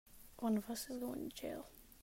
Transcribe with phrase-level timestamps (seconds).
[0.39, 1.67] One of us is going to jail!